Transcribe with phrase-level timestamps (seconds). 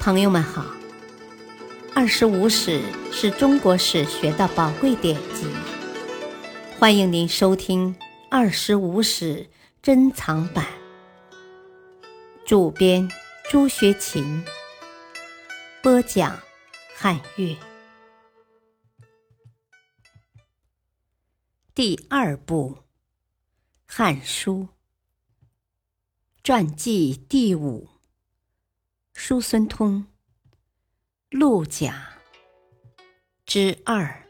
[0.00, 0.62] 朋友们好，
[1.94, 2.80] 《二十五史》
[3.12, 5.46] 是中国史学的宝贵典籍，
[6.78, 7.94] 欢迎您收听
[8.30, 9.50] 《二十五史
[9.82, 10.64] 珍藏版》。
[12.46, 13.10] 主编
[13.50, 14.42] 朱学勤，
[15.82, 16.38] 播讲
[16.96, 17.56] 汉乐。
[21.74, 22.76] 第二部
[23.86, 24.62] 《汉书》
[26.42, 27.97] 传记第五。
[29.20, 30.06] 叔孙通，
[31.28, 32.20] 陆贾
[33.44, 34.28] 之二。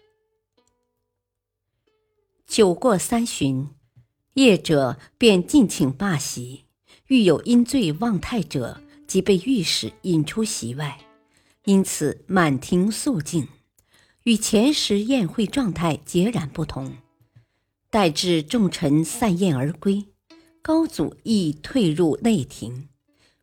[2.46, 3.68] 酒过三巡，
[4.32, 6.64] 业者便尽请罢席。
[7.08, 10.98] 遇有因醉忘态者，即被御史引出席外。
[11.64, 13.46] 因此满庭肃静，
[14.22, 16.96] 与前时宴会状态截然不同。
[17.90, 20.06] 待至众臣散宴而归，
[20.62, 22.88] 高祖亦退入内庭。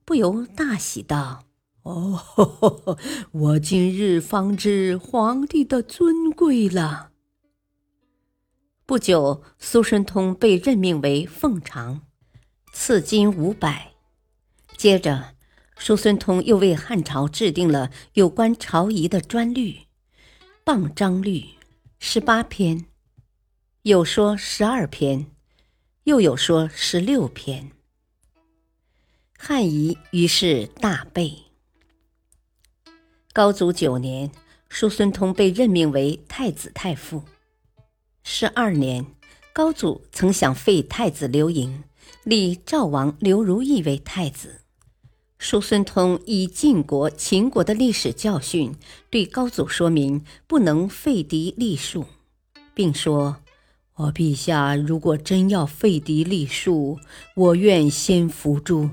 [0.06, 1.46] 不由大喜道
[1.82, 2.22] ：“哦，
[3.34, 7.12] 我今日方知皇帝的尊贵了。”
[8.86, 12.02] 不久，苏孙通被任命为奉常，
[12.72, 13.94] 赐金五百。
[14.78, 15.34] 接着，
[15.80, 19.72] 苏孙通又为汉朝制定了有关朝仪的专律
[20.64, 21.40] 《谤章律》，
[21.98, 22.86] 十八篇，
[23.82, 25.32] 有说十二篇，
[26.04, 27.72] 又有说十六篇。
[29.38, 31.34] 汉仪于是大备。
[33.32, 34.32] 高祖九年，
[34.70, 37.24] 叔孙通被任命为太子太傅。
[38.24, 39.06] 十二年，
[39.54, 41.84] 高祖曾想废太子刘盈，
[42.24, 44.62] 立赵王刘如意为太子。
[45.38, 48.74] 叔孙通以晋国、秦国的历史教训，
[49.12, 52.06] 对高祖说明不能废嫡立庶，
[52.74, 53.38] 并说
[53.96, 56.98] ：“我陛下如果真要废嫡立庶，
[57.36, 58.90] 我愿先伏诛。”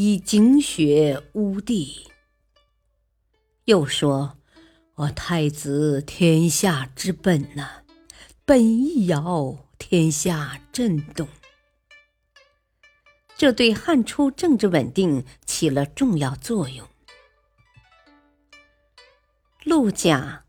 [0.00, 2.06] 以精血污地。
[3.64, 4.38] 又说
[4.94, 7.82] ：“我太子天下之本呐，
[8.44, 11.26] 本一摇，天下震动。”
[13.36, 16.86] 这对汉初政治稳定起了重要作用。
[19.64, 20.44] 陆贾，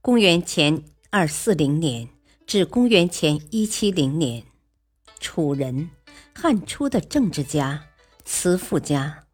[0.00, 2.08] 公元前二四零年
[2.46, 4.42] 至公元前一七零年，
[5.20, 5.90] 楚人，
[6.34, 7.85] 汉初的政治家。
[8.28, 9.24] 慈父家，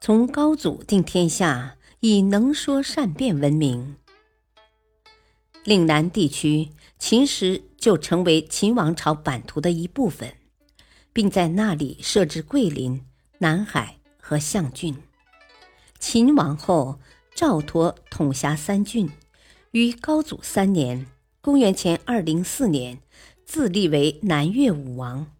[0.00, 3.96] 从高祖定天下，以能说善辩闻名。
[5.62, 10.34] 岭南地区，秦时就成为秦王朝版图的一部分，
[11.12, 13.06] 并在那里设置桂林、
[13.38, 14.96] 南海和象郡。
[16.00, 16.98] 秦王后
[17.32, 19.08] 赵佗统辖三郡，
[19.70, 21.06] 于高祖三年
[21.40, 22.98] （公元前二零四年）
[23.46, 25.30] 自立为南越武王。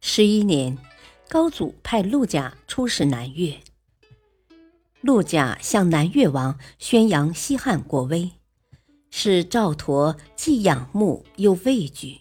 [0.00, 0.78] 十一年。
[1.32, 3.58] 高祖派陆贾出使南越，
[5.00, 8.32] 陆贾向南越王宣扬西汉国威，
[9.10, 12.20] 使赵佗既仰慕又畏惧，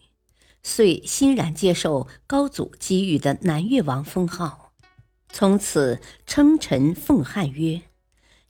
[0.64, 4.72] 遂欣然接受高祖给予的南越王封号，
[5.28, 7.82] 从此称臣奉汉约，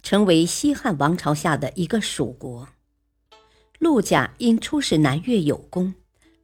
[0.03, 2.67] 成为西汉王朝下的一个属国。
[3.79, 5.95] 陆贾因出使南越有功，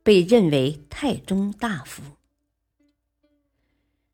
[0.02, 2.17] 被任为太中大夫。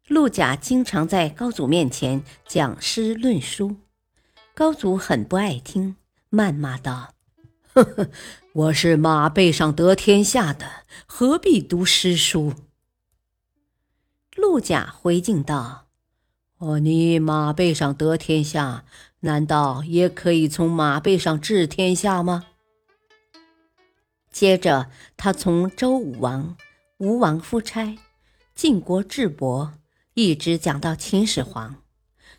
[0.09, 3.78] 陆贾经常在高祖面前讲诗论书，
[4.53, 5.96] 高祖很不爱听，
[6.30, 7.14] 谩骂道
[7.74, 8.09] ：“呵呵，
[8.52, 12.53] 我是马背上得天下的，何必读诗书？”
[14.36, 15.88] 陆贾回敬道
[16.59, 18.84] ：“哦，你马背上得天下，
[19.22, 22.47] 难道也可以从马背上治天下吗？”
[24.30, 26.58] 接着，他从周武王、
[26.97, 27.97] 吴王夫差、
[28.53, 29.75] 晋国智伯。
[30.16, 31.81] 一直讲到秦始皇，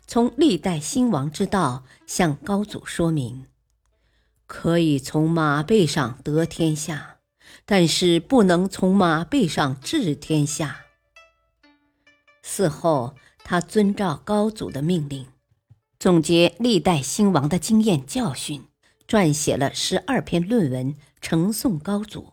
[0.07, 3.47] 从历代兴亡之道向高祖说明，
[4.47, 7.17] 可以从马背上得天下，
[7.65, 10.85] 但是不能从马背上治天下。
[12.41, 15.27] 嗣后，他遵照高祖的命令，
[15.99, 18.63] 总结历代兴亡的经验教训，
[19.05, 22.31] 撰写了十二篇论文呈送高祖。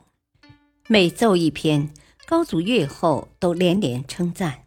[0.87, 1.93] 每奏一篇，
[2.27, 4.67] 高祖阅后都连连称赞。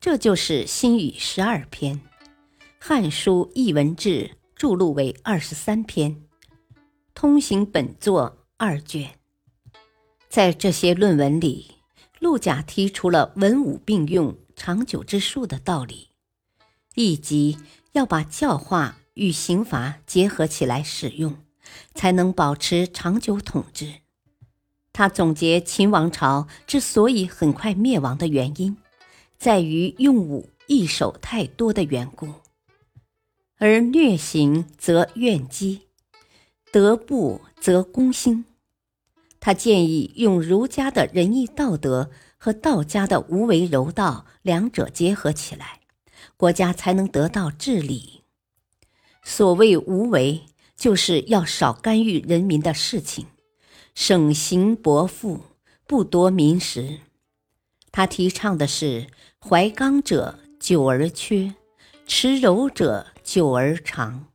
[0.00, 1.96] 这就是《新语》十二篇，
[2.78, 4.10] 《汉书艺文志》
[4.54, 6.14] 著录为二十三篇，
[7.14, 9.18] 《通行本作》二卷。
[10.28, 11.72] 在这些论文里，
[12.20, 16.10] 陆贾提出了文武并用、长久之术的道理，
[16.94, 17.58] 以及
[17.90, 21.38] 要把教化与刑罚结合起来使用，
[21.96, 23.94] 才能保持长久统治。
[24.92, 28.76] 他总结秦王朝之所以很快灭亡的原因。
[29.38, 32.28] 在于用武易手太多的缘故，
[33.56, 35.82] 而虐行则怨激，
[36.72, 38.44] 得不则攻心。
[39.38, 45.82] 他建议用儒家的仁义道德和道家的无为柔道两者结合起来，
[46.36, 48.24] 国家才能得到治理。
[49.22, 50.46] 所谓无为，
[50.76, 53.26] 就是要少干预人民的事情，
[53.94, 55.42] 省刑薄赋，
[55.86, 56.98] 不夺民食。
[57.98, 59.08] 他提倡的是
[59.40, 61.56] 怀刚者久而缺，
[62.06, 64.28] 持柔者久而长。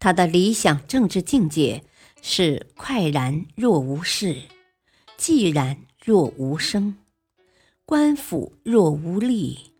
[0.00, 1.84] 他的理想政治境界
[2.20, 4.42] 是快然若无事，
[5.16, 6.96] 寂然若无声，
[7.84, 9.72] 官府若无力，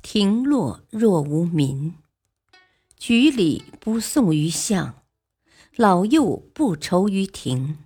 [0.00, 1.96] 庭落若无民。
[2.96, 5.02] 局里不送于相，
[5.76, 7.76] 老幼不愁于庭。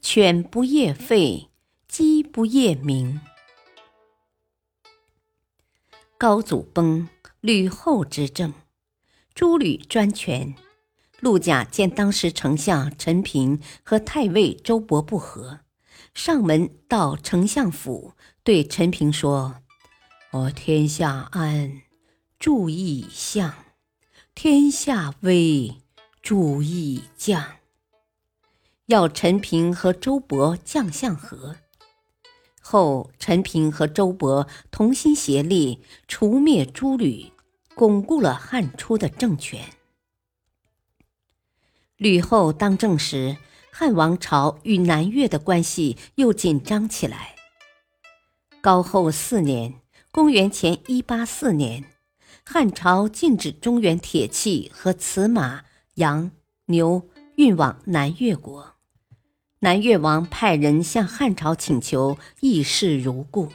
[0.00, 1.48] 犬不夜吠，
[1.90, 3.20] 鸡不夜鸣。
[6.16, 7.08] 高祖崩，
[7.40, 8.54] 吕后执政，
[9.34, 10.54] 诸吕专权。
[11.18, 15.62] 陆贾见当时丞相陈平和太尉周勃不和，
[16.14, 18.14] 上门到丞相府，
[18.44, 19.56] 对陈平说
[20.30, 21.82] ：“我天下安，
[22.38, 23.52] 注意相。”
[24.36, 25.78] 天下危，
[26.22, 27.56] 注意将。
[28.86, 31.56] 要陈平和周勃将相和。
[32.60, 37.32] 后陈平和周勃同心协力，除灭诸吕，
[37.74, 39.64] 巩固了汉初的政权。
[41.96, 43.36] 吕后当政时，
[43.72, 47.34] 汉王朝与南越的关系又紧张起来。
[48.60, 49.80] 高后四年
[50.12, 51.84] （公元前一八四年）。
[52.42, 55.62] 汉朝禁止中原铁器和瓷马、
[55.94, 56.32] 羊、
[56.66, 58.74] 牛运往南越国。
[59.62, 63.52] 南越王派人向汉朝请求议事如故，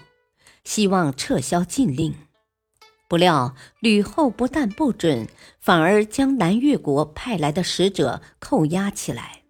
[0.64, 2.14] 希望撤销禁令。
[3.08, 5.28] 不料吕后不但不准，
[5.60, 9.42] 反而将南越国派来的使者扣押起来。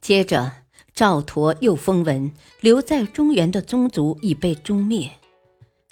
[0.00, 0.52] 接着
[0.94, 5.10] 赵佗又封文，留在中原的宗族已被诛灭。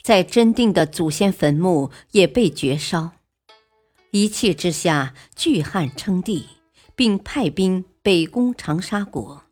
[0.03, 3.11] 在真定的祖先坟墓也被绝烧，
[4.13, 6.47] 一气之下拒汉称帝，
[6.95, 9.43] 并派兵北攻长沙国。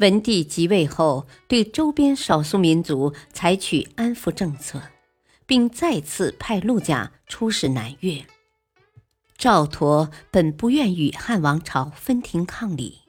[0.00, 4.80] 文帝即位后，对周边少数民族采取安抚政策，
[5.46, 8.24] 并再次派陆贾出使南越。
[9.36, 13.00] 赵佗本不愿与汉王朝分庭抗礼，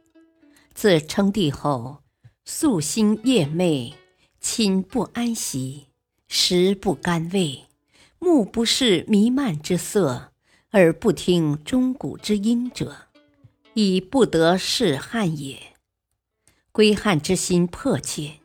[0.74, 2.04] 自称帝后，
[2.46, 3.94] 夙兴夜寐。
[4.44, 5.86] 寝不安席，
[6.28, 7.66] 食不甘味，
[8.18, 10.32] 目不视弥漫之色，
[10.72, 12.96] 耳不听钟鼓之音者，
[13.76, 15.71] 已不得是汉也。
[16.72, 18.40] 归汉之心迫切，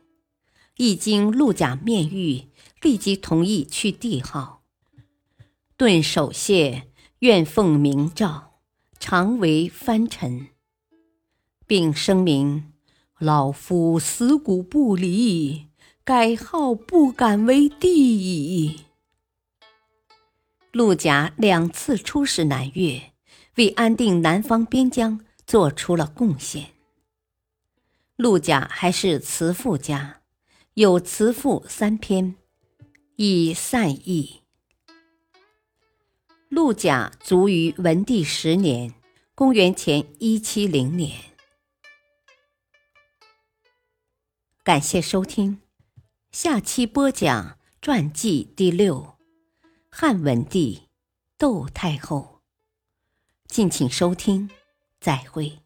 [0.77, 2.47] 一经陆贾面谕，
[2.81, 4.63] 立即同意去帝号，
[5.75, 6.87] 顿首谢，
[7.19, 8.59] 愿奉明诏，
[8.99, 10.47] 常为藩臣，
[11.65, 12.71] 并声明：
[13.17, 15.67] 老夫死骨不离。
[16.03, 18.85] 改号不敢为帝矣。
[20.71, 23.11] 陆贾两次出使南越，
[23.55, 26.76] 为安定南方边疆做出了贡献。
[28.17, 30.23] 陆贾还是辞赋家，
[30.73, 32.35] 有辞赋三篇，
[33.15, 34.41] 以散佚。
[36.49, 38.95] 陆贾卒于文帝十年
[39.35, 41.35] （公元前一七零年）。
[44.65, 45.61] 感谢收听。
[46.31, 49.15] 下期播讲传记第六，
[49.91, 50.89] 汉文帝
[51.37, 52.41] 窦太后。
[53.45, 54.49] 敬请收听，
[54.99, 55.59] 再会。